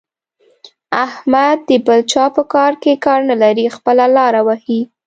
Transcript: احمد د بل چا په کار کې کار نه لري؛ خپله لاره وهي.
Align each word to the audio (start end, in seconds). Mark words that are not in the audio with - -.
احمد 1.05 1.57
د 1.69 1.71
بل 1.85 1.99
چا 2.11 2.25
په 2.35 2.43
کار 2.53 2.71
کې 2.81 3.01
کار 3.05 3.19
نه 3.29 3.35
لري؛ 3.43 3.65
خپله 3.75 4.05
لاره 4.17 4.41
وهي. 4.47 4.79